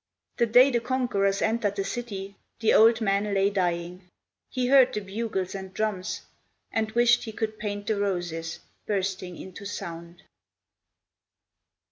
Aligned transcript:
The 0.37 0.47
day 0.47 0.71
the 0.71 0.79
conquerors 0.79 1.43
Entered 1.43 1.75
the 1.75 1.83
city, 1.83 2.35
The 2.59 2.73
old 2.73 3.01
man 3.01 3.35
Lay 3.35 3.51
dying. 3.51 4.07
He 4.49 4.65
heard 4.65 4.95
the 4.95 4.99
bugles 4.99 5.53
and 5.53 5.71
drums, 5.75 6.21
And 6.71 6.91
wished 6.93 7.25
he 7.25 7.31
could 7.31 7.59
paint 7.59 7.85
the 7.85 7.99
roses 7.99 8.61
Bursting 8.87 9.37
into 9.37 9.63
sound. 9.65 10.23